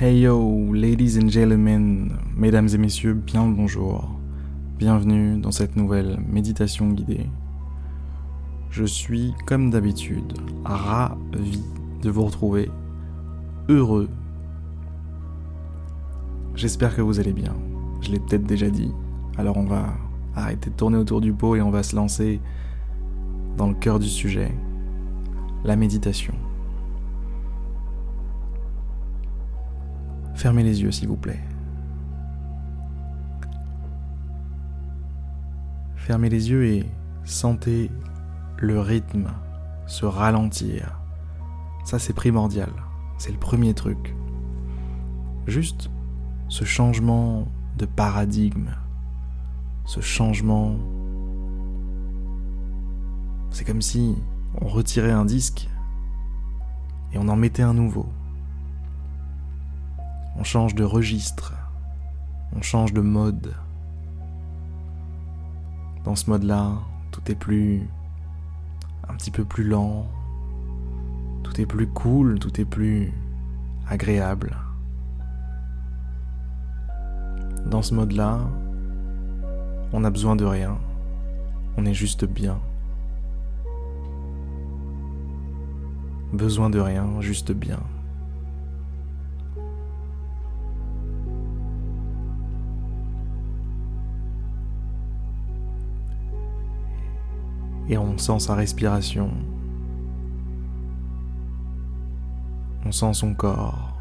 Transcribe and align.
Hey 0.00 0.22
yo, 0.22 0.72
ladies 0.72 1.16
and 1.16 1.28
gentlemen, 1.28 2.18
mesdames 2.36 2.68
et 2.74 2.78
messieurs, 2.78 3.14
bien 3.14 3.46
le 3.46 3.54
bonjour. 3.54 4.10
Bienvenue 4.76 5.38
dans 5.38 5.52
cette 5.52 5.76
nouvelle 5.76 6.18
méditation 6.28 6.88
guidée. 6.88 7.28
Je 8.70 8.84
suis, 8.84 9.34
comme 9.46 9.70
d'habitude, 9.70 10.32
ravi 10.64 11.62
de 12.02 12.10
vous 12.10 12.24
retrouver, 12.24 12.68
heureux. 13.68 14.08
J'espère 16.56 16.96
que 16.96 17.00
vous 17.00 17.20
allez 17.20 17.32
bien. 17.32 17.54
Je 18.00 18.10
l'ai 18.10 18.18
peut-être 18.18 18.46
déjà 18.46 18.70
dit. 18.70 18.90
Alors 19.38 19.56
on 19.58 19.64
va 19.64 19.94
arrêter 20.34 20.70
de 20.70 20.74
tourner 20.74 20.98
autour 20.98 21.20
du 21.20 21.32
pot 21.32 21.54
et 21.54 21.62
on 21.62 21.70
va 21.70 21.84
se 21.84 21.94
lancer 21.94 22.40
dans 23.56 23.68
le 23.68 23.74
cœur 23.74 24.00
du 24.00 24.08
sujet, 24.08 24.50
la 25.62 25.76
méditation. 25.76 26.34
Fermez 30.44 30.62
les 30.62 30.82
yeux, 30.82 30.90
s'il 30.90 31.08
vous 31.08 31.16
plaît. 31.16 31.40
Fermez 35.96 36.28
les 36.28 36.50
yeux 36.50 36.66
et 36.66 36.84
sentez 37.24 37.90
le 38.58 38.78
rythme 38.78 39.30
se 39.86 40.04
ralentir. 40.04 41.00
Ça, 41.86 41.98
c'est 41.98 42.12
primordial. 42.12 42.68
C'est 43.16 43.32
le 43.32 43.38
premier 43.38 43.72
truc. 43.72 44.14
Juste 45.46 45.88
ce 46.48 46.66
changement 46.66 47.48
de 47.78 47.86
paradigme, 47.86 48.68
ce 49.86 50.02
changement. 50.02 50.76
C'est 53.48 53.64
comme 53.64 53.80
si 53.80 54.14
on 54.60 54.68
retirait 54.68 55.10
un 55.10 55.24
disque 55.24 55.70
et 57.14 57.18
on 57.18 57.28
en 57.28 57.36
mettait 57.36 57.62
un 57.62 57.72
nouveau. 57.72 58.04
On 60.36 60.44
change 60.44 60.74
de 60.74 60.84
registre, 60.84 61.54
on 62.56 62.62
change 62.62 62.92
de 62.92 63.00
mode. 63.00 63.54
Dans 66.04 66.16
ce 66.16 66.28
mode-là, 66.28 66.72
tout 67.12 67.22
est 67.30 67.34
plus... 67.34 67.88
un 69.08 69.14
petit 69.14 69.30
peu 69.30 69.44
plus 69.44 69.64
lent, 69.64 70.06
tout 71.42 71.60
est 71.60 71.66
plus 71.66 71.86
cool, 71.86 72.38
tout 72.38 72.60
est 72.60 72.64
plus 72.64 73.12
agréable. 73.88 74.56
Dans 77.66 77.82
ce 77.82 77.94
mode-là, 77.94 78.40
on 79.92 80.00
n'a 80.00 80.10
besoin 80.10 80.36
de 80.36 80.44
rien, 80.44 80.76
on 81.76 81.86
est 81.86 81.94
juste 81.94 82.24
bien. 82.24 82.58
Besoin 86.32 86.68
de 86.68 86.80
rien, 86.80 87.20
juste 87.20 87.52
bien. 87.52 87.80
Et 97.88 97.98
on 97.98 98.16
sent 98.18 98.40
sa 98.40 98.54
respiration. 98.54 99.30
On 102.86 102.92
sent 102.92 103.14
son 103.14 103.34
corps. 103.34 103.92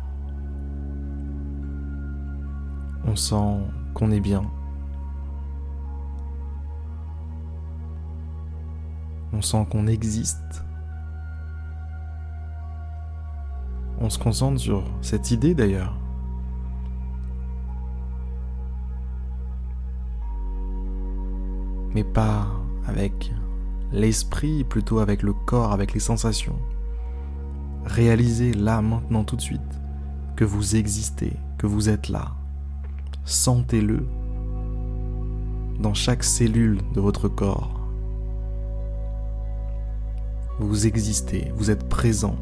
On 3.05 3.15
sent 3.15 3.59
qu'on 3.93 4.11
est 4.11 4.19
bien. 4.19 4.43
On 9.33 9.41
sent 9.41 9.65
qu'on 9.69 9.87
existe. 9.87 10.63
On 13.99 14.09
se 14.09 14.19
concentre 14.19 14.59
sur 14.59 14.83
cette 15.01 15.31
idée 15.31 15.55
d'ailleurs. 15.55 15.97
Mais 21.93 22.03
pas 22.03 22.47
avec 22.87 23.31
l'esprit 23.93 24.63
plutôt 24.63 24.99
avec 24.99 25.21
le 25.21 25.33
corps, 25.33 25.71
avec 25.71 25.93
les 25.93 25.99
sensations. 25.99 26.57
Réalisez 27.85 28.53
là, 28.53 28.81
maintenant, 28.81 29.23
tout 29.23 29.35
de 29.35 29.41
suite, 29.41 29.61
que 30.35 30.43
vous 30.43 30.75
existez, 30.75 31.33
que 31.57 31.67
vous 31.67 31.89
êtes 31.89 32.09
là. 32.09 32.31
Sentez-le 33.23 34.05
dans 35.79 35.93
chaque 35.93 36.23
cellule 36.23 36.79
de 36.93 37.01
votre 37.01 37.27
corps. 37.27 37.79
Vous 40.59 40.87
existez, 40.87 41.51
vous 41.55 41.69
êtes 41.69 41.87
présent. 41.87 42.35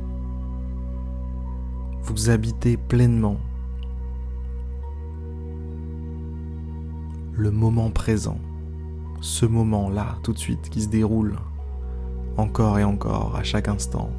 Vous 2.04 2.30
habitez 2.30 2.78
pleinement 2.78 3.38
le 7.34 7.52
moment 7.52 7.90
présent 7.90 8.38
ce 9.22 9.46
moment-là, 9.46 10.18
tout 10.24 10.34
de 10.34 10.38
suite, 10.38 10.70
qui 10.70 10.82
se 10.82 10.90
déroule 10.90 11.38
encore 12.38 12.80
et 12.80 12.84
encore, 12.84 13.36
à 13.36 13.44
chaque 13.44 13.68
instant. 13.68 14.10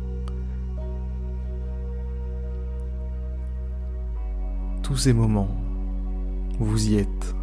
Tous 4.82 4.96
ces 4.96 5.12
moments, 5.12 5.48
vous 6.58 6.90
y 6.90 6.96
êtes. 6.96 7.34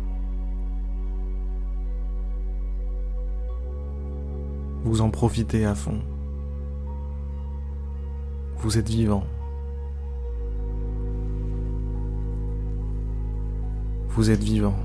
Vous 4.84 5.02
en 5.02 5.10
profitez 5.10 5.66
à 5.66 5.76
fond. 5.76 6.00
Vous 8.58 8.78
êtes 8.78 8.90
vivant. 8.90 9.24
Vous 14.10 14.32
êtes 14.32 14.44
vivant. 14.44 14.76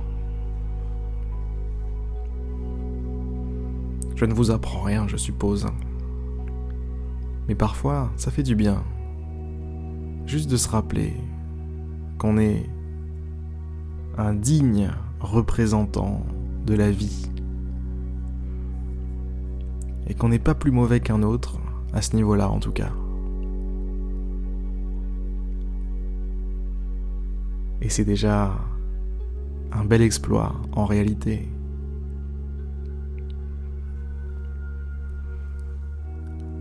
Je 4.17 4.25
ne 4.25 4.33
vous 4.33 4.51
apprends 4.51 4.83
rien, 4.83 5.09
je 5.09 5.17
suppose. 5.17 5.67
Mais 7.49 7.55
parfois, 7.55 8.11
ça 8.17 8.31
fait 8.31 8.43
du 8.43 8.55
bien. 8.55 8.83
Juste 10.27 10.51
de 10.51 10.57
se 10.57 10.69
rappeler 10.69 11.13
qu'on 12.19 12.39
est 12.39 12.65
un 14.17 14.35
digne 14.35 14.91
représentant 15.21 16.25
de 16.67 16.75
la 16.75 16.91
vie. 16.91 17.29
Et 20.07 20.15
qu'on 20.15 20.29
n'est 20.29 20.39
pas 20.39 20.55
plus 20.55 20.71
mauvais 20.71 21.01
qu'un 21.01 21.23
autre, 21.23 21.59
à 21.93 22.03
ce 22.03 22.15
niveau-là 22.15 22.51
en 22.51 22.61
tout 22.61 22.73
cas. 22.73 22.93
Et 27.83 27.89
c'est 27.89 28.05
déjà 28.05 28.55
un 29.73 29.85
bel 29.85 30.01
exploit 30.01 30.55
en 30.73 30.87
réalité. 30.87 31.49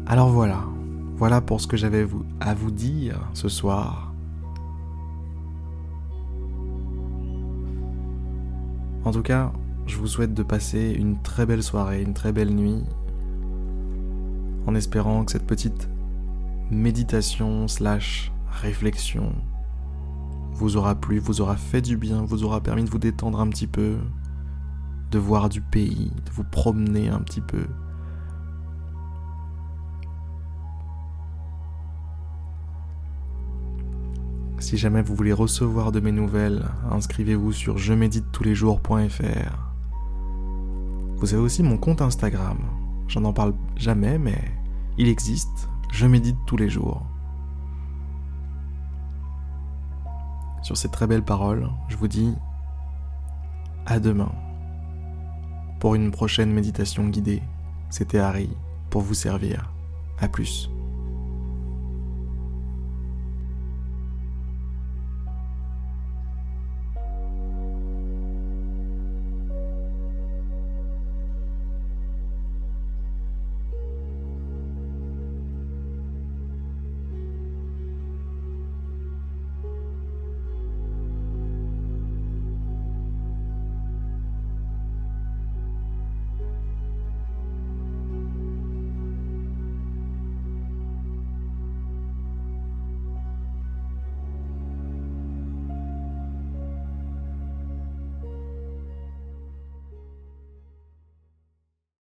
Alors 0.06 0.30
voilà, 0.30 0.66
voilà 1.16 1.40
pour 1.40 1.62
ce 1.62 1.68
que 1.68 1.78
j'avais 1.78 2.06
à 2.42 2.54
vous 2.54 2.72
dire 2.72 3.30
ce 3.34 3.48
soir. 3.48 4.14
En 9.06 9.12
tout 9.12 9.22
cas, 9.22 9.54
je 9.86 9.98
vous 9.98 10.08
souhaite 10.08 10.34
de 10.34 10.44
passer 10.44 10.94
une 10.98 11.22
très 11.22 11.46
belle 11.46 11.64
soirée, 11.64 12.02
une 12.02 12.14
très 12.14 12.34
belle 12.34 12.54
nuit, 12.54 12.84
en 14.68 14.76
espérant 14.76 15.24
que 15.24 15.32
cette 15.32 15.48
petite 15.48 15.90
méditation 16.70 17.68
slash 17.70 18.32
réflexion 18.52 19.34
vous 20.52 20.76
aura 20.76 20.96
plu, 20.96 21.20
vous 21.20 21.40
aura 21.40 21.56
fait 21.56 21.82
du 21.82 21.96
bien, 21.96 22.24
vous 22.24 22.44
aura 22.44 22.60
permis 22.62 22.84
de 22.84 22.90
vous 22.90 23.00
détendre 23.00 23.40
un 23.40 23.48
petit 23.48 23.68
peu, 23.68 23.98
de 25.12 25.20
voir 25.20 25.48
du 25.48 25.62
pays, 25.62 26.12
de 26.26 26.32
vous 26.32 26.44
promener 26.44 27.08
un 27.08 27.20
petit 27.20 27.42
peu, 27.42 27.66
Si 34.64 34.78
jamais 34.78 35.02
vous 35.02 35.14
voulez 35.14 35.34
recevoir 35.34 35.92
de 35.92 36.00
mes 36.00 36.14
nouvelles, 36.14 36.64
inscrivez-vous 36.90 37.52
sur 37.52 37.78
je 37.78 37.92
médite 37.94 38.32
tous 38.32 38.46
les 38.46 38.56
jours.fr. 38.56 39.58
Vous 41.18 41.34
avez 41.34 41.44
aussi 41.44 41.64
mon 41.64 41.78
compte 41.78 42.02
Instagram. 42.02 42.60
J'en 43.10 43.26
en 43.26 43.34
parle 43.34 43.56
jamais, 43.76 44.18
mais 44.18 44.40
il 44.98 45.10
existe. 45.10 45.68
Je 45.92 46.08
médite 46.08 46.38
tous 46.48 46.56
les 46.56 46.70
jours. 46.70 47.06
Sur 50.62 50.78
ces 50.78 50.90
très 50.90 51.08
belles 51.08 51.26
paroles, 51.26 51.70
je 51.90 51.98
vous 51.98 52.08
dis 52.08 52.34
à 53.86 54.00
demain 54.00 54.32
pour 55.82 55.94
une 55.94 56.10
prochaine 56.10 56.54
méditation 56.54 57.10
guidée. 57.10 57.44
C'était 57.90 58.20
Harry 58.20 58.50
pour 58.90 59.02
vous 59.02 59.14
servir. 59.14 59.74
À 60.22 60.30
plus. 60.30 60.70